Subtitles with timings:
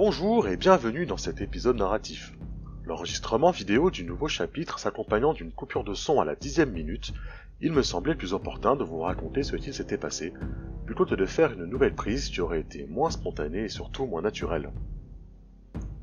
[0.00, 2.32] Bonjour et bienvenue dans cet épisode narratif.
[2.84, 7.12] L'enregistrement vidéo du nouveau chapitre s'accompagnant d'une coupure de son à la dixième minute,
[7.60, 10.32] il me semblait plus opportun de vous raconter ce qui s'était passé,
[10.86, 14.22] plutôt que de faire une nouvelle prise qui aurait été moins spontanée et surtout moins
[14.22, 14.70] naturelle.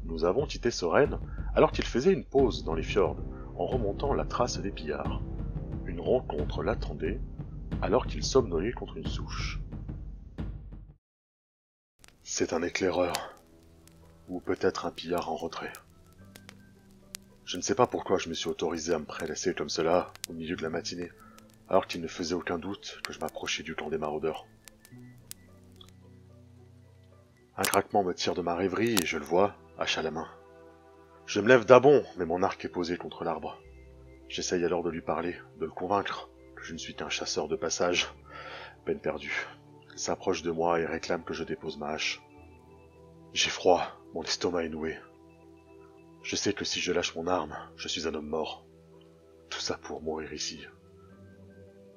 [0.03, 1.17] Nous avons quitté Soren
[1.55, 3.23] alors qu'il faisait une pause dans les fjords,
[3.55, 5.22] en remontant la trace des pillards.
[5.86, 7.22] Une rencontre l'attendait,
[7.81, 9.62] alors qu'il somnolait contre une souche.
[12.23, 13.34] C'est un éclaireur,
[14.30, 15.74] ou peut-être un pillard en retrait.
[17.46, 20.34] Je ne sais pas pourquoi je me suis autorisé à me prélasser comme cela, au
[20.34, 21.12] milieu de la matinée,
[21.70, 24.48] alors qu'il ne faisait aucun doute que je m'approchais du camp des maraudeurs.
[27.58, 30.28] Un craquement me tire de ma rêverie et je le vois, hache à la main.
[31.26, 33.62] Je me lève d'abord, mais mon arc est posé contre l'arbre.
[34.28, 37.56] J'essaye alors de lui parler, de le convaincre que je ne suis qu'un chasseur de
[37.56, 38.08] passage.
[38.86, 39.48] Peine perdue.
[39.94, 42.22] Il s'approche de moi et réclame que je dépose ma hache.
[43.34, 44.98] J'ai froid, mon estomac est noué.
[46.23, 48.66] Je sais que si je lâche mon arme, je suis un homme mort.
[49.50, 50.66] Tout ça pour mourir ici.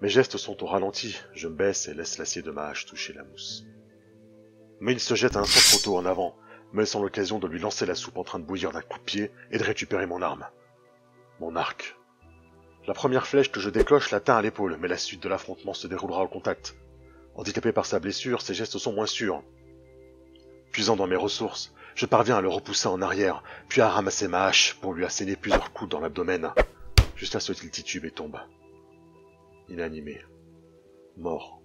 [0.01, 3.13] Mes gestes sont au ralenti, je me baisse et laisse l'acier de ma hache toucher
[3.13, 3.65] la mousse.
[4.81, 6.37] Mais il se jette un instant trop tôt en avant,
[6.73, 9.05] me laissant l'occasion de lui lancer la soupe en train de bouillir d'un coup de
[9.05, 10.47] pied et de récupérer mon arme.
[11.41, 11.97] Mon arc.
[12.87, 15.87] La première flèche que je décloche l'atteint à l'épaule, mais la suite de l'affrontement se
[15.89, 16.77] déroulera au contact.
[17.35, 19.43] Handicapé par sa blessure, ses gestes sont moins sûrs.
[20.79, 24.45] Puisant dans mes ressources, je parviens à le repousser en arrière, puis à ramasser ma
[24.45, 26.53] hache pour lui asséner plusieurs coups dans l'abdomen,
[27.17, 28.39] jusqu'à ce qu'il titube et tombe.
[29.69, 30.23] Inanimé.
[31.17, 31.61] Mort.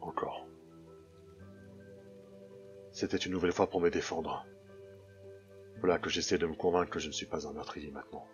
[0.00, 0.46] Encore.
[2.92, 4.46] C'était une nouvelle fois pour me défendre.
[5.80, 8.28] Voilà que j'essaie de me convaincre que je ne suis pas un meurtrier maintenant.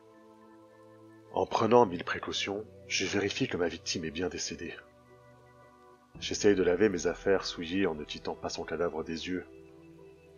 [1.33, 4.75] En prenant mille précautions, je vérifie que ma victime est bien décédée.
[6.19, 9.47] J'essaye de laver mes affaires souillées en ne quittant pas son cadavre des yeux,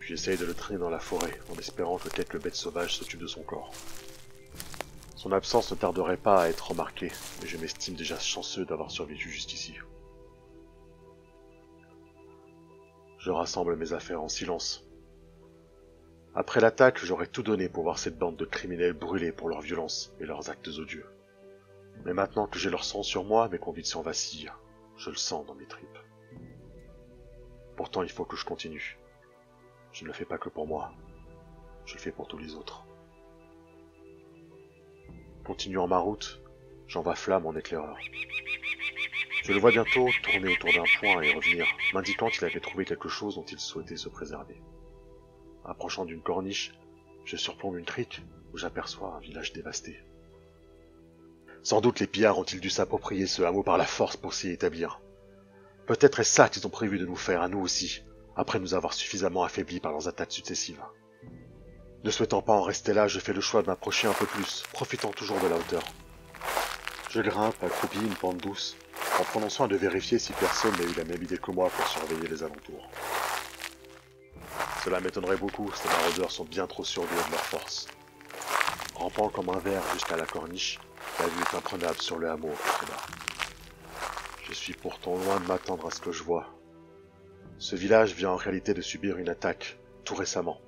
[0.02, 3.20] puis j'essaye de le traîner dans la forêt en espérant que quelques bêtes sauvages s'occupent
[3.20, 3.70] de son corps.
[5.14, 7.12] Son absence ne tarderait pas à être remarquée,
[7.44, 9.76] et je m'estime déjà chanceux d'avoir survécu jusqu'ici.
[13.18, 14.84] Je rassemble mes affaires en silence.
[16.34, 20.12] Après l'attaque, j'aurais tout donné pour voir cette bande de criminels brûler pour leur violence
[20.18, 21.06] et leurs actes odieux.
[22.04, 24.50] Mais maintenant que j'ai leur sang sur moi, mes convictions vacillent.
[24.96, 25.98] Je le sens dans mes tripes.
[27.76, 28.98] Pourtant, il faut que je continue.
[29.92, 30.92] Je ne le fais pas que pour moi.
[31.84, 32.84] Je le fais pour tous les autres.
[35.44, 36.40] Continuant ma route,
[36.86, 37.98] j'envoie flamme en éclaireur.
[39.42, 43.08] Je le vois bientôt tourner autour d'un point et revenir, m'indiquant qu'il avait trouvé quelque
[43.08, 44.62] chose dont il souhaitait se préserver.
[45.64, 46.72] Approchant d'une corniche,
[47.24, 48.22] je surplombe une crique
[48.52, 50.00] où j'aperçois un village dévasté.
[51.64, 55.00] Sans doute les pillards ont-ils dû s'approprier ce hameau par la force pour s'y établir.
[55.86, 58.02] Peut-être est ça qu'ils ont prévu de nous faire à nous aussi,
[58.42, 60.82] après nous avoir suffisamment affaiblis par leurs attaques successives.
[62.02, 64.64] Ne souhaitant pas en rester là, je fais le choix de m'approcher un peu plus,
[64.72, 65.84] profitant toujours de la hauteur.
[67.10, 68.76] Je grimpe, accroupi une pente douce,
[69.20, 71.86] en prenant soin de vérifier si personne n'a eu la même idée que moi pour
[71.86, 72.90] surveiller les alentours.
[74.84, 77.86] Cela m'étonnerait beaucoup, ces maraudeurs sont bien trop sûrs de leur force.
[78.96, 80.80] Rampant comme un verre jusqu'à la corniche,
[81.20, 82.48] la vue est imprenable sur le hameau
[82.88, 82.96] là.
[84.42, 86.61] Je suis pourtant loin de m'attendre à ce que je vois.
[87.62, 90.60] Ce village vient en réalité de subir une attaque, tout récemment.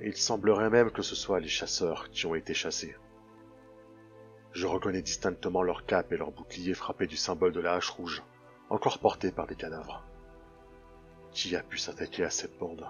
[0.00, 2.94] Il semblerait même que ce soit les chasseurs qui ont été chassés.
[4.52, 8.22] Je reconnais distinctement leurs capes et leurs boucliers frappés du symbole de la hache rouge,
[8.70, 10.04] encore portés par des cadavres.
[11.32, 12.86] Qui a pu s'attaquer à cette bande?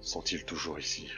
[0.00, 1.10] Sont-ils toujours ici?